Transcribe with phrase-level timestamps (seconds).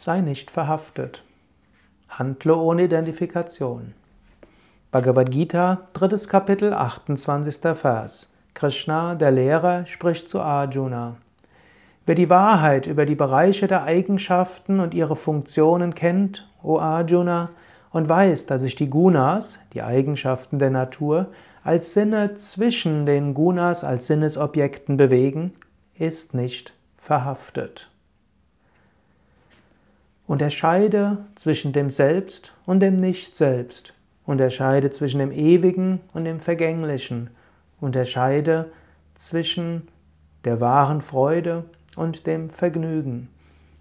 [0.00, 1.24] Sei nicht verhaftet.
[2.08, 3.94] Handle ohne Identifikation.
[4.92, 7.76] Bhagavad Gita, drittes Kapitel, 28.
[7.76, 8.28] Vers.
[8.54, 11.16] Krishna, der Lehrer, spricht zu Arjuna.
[12.06, 17.50] Wer die Wahrheit über die Bereiche der Eigenschaften und ihre Funktionen kennt, o Arjuna,
[17.90, 21.26] und weiß, dass sich die Gunas, die Eigenschaften der Natur,
[21.64, 25.54] als Sinne zwischen den Gunas als Sinnesobjekten bewegen,
[25.98, 27.90] ist nicht verhaftet.
[30.28, 33.94] Unterscheide zwischen dem Selbst und dem Nicht-Selbst.
[34.26, 37.30] Unterscheide zwischen dem Ewigen und dem Vergänglichen.
[37.80, 38.70] Unterscheide
[39.14, 39.88] zwischen
[40.44, 41.64] der wahren Freude
[41.96, 43.30] und dem Vergnügen.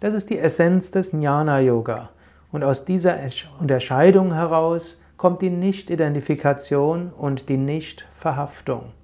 [0.00, 2.08] Das ist die Essenz des Jnana-Yoga.
[2.50, 3.18] Und aus dieser
[3.58, 8.94] Unterscheidung heraus kommt die Nicht-Identifikation und die Nicht-Verhaftung.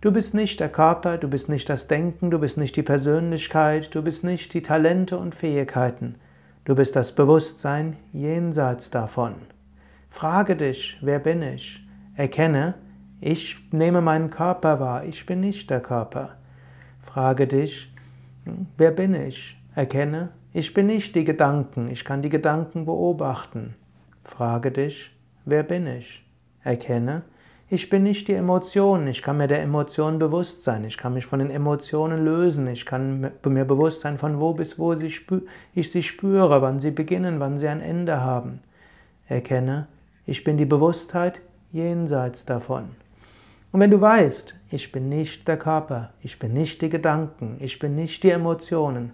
[0.00, 3.94] Du bist nicht der Körper, du bist nicht das Denken, du bist nicht die Persönlichkeit,
[3.94, 6.14] du bist nicht die Talente und Fähigkeiten.
[6.66, 9.36] Du bist das Bewusstsein jenseits davon.
[10.10, 11.80] Frage dich, wer bin ich?
[12.16, 12.74] Erkenne,
[13.20, 16.38] ich nehme meinen Körper wahr, ich bin nicht der Körper.
[17.02, 17.94] Frage dich,
[18.76, 19.56] wer bin ich?
[19.76, 23.76] Erkenne, ich bin nicht die Gedanken, ich kann die Gedanken beobachten.
[24.24, 26.26] Frage dich, wer bin ich?
[26.64, 27.22] Erkenne,
[27.68, 31.26] ich bin nicht die Emotionen, ich kann mir der Emotionen bewusst sein, ich kann mich
[31.26, 36.02] von den Emotionen lösen, ich kann mir bewusst sein, von wo bis wo ich sie
[36.02, 38.60] spüre, wann sie beginnen, wann sie ein Ende haben.
[39.26, 39.88] Erkenne,
[40.26, 41.40] ich bin die Bewusstheit
[41.72, 42.90] jenseits davon.
[43.72, 47.80] Und wenn du weißt, ich bin nicht der Körper, ich bin nicht die Gedanken, ich
[47.80, 49.12] bin nicht die Emotionen,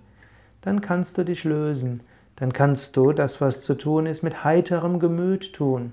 [0.60, 2.02] dann kannst du dich lösen,
[2.36, 5.92] dann kannst du das, was zu tun ist, mit heiterem Gemüt tun.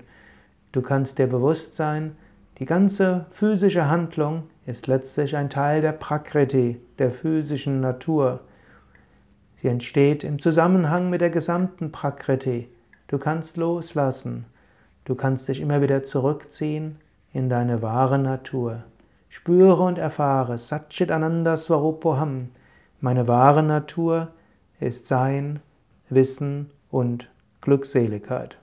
[0.72, 2.16] Du kannst dir bewusst sein,
[2.60, 8.36] die ganze physische Handlung ist letztlich ein Teil der Prakriti, der physischen Natur.
[9.56, 12.68] Sie entsteht im Zusammenhang mit der gesamten Prakriti.
[13.08, 14.44] Du kannst loslassen.
[15.06, 16.98] Du kannst dich immer wieder zurückziehen
[17.32, 18.84] in deine wahre Natur.
[19.30, 22.50] Spüre und erfahre Satchit Ananda Swarupoham.
[23.00, 24.28] Meine wahre Natur
[24.80, 25.60] ist Sein,
[26.10, 27.30] Wissen und
[27.62, 28.59] Glückseligkeit.